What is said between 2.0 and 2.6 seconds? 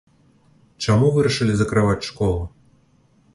школу?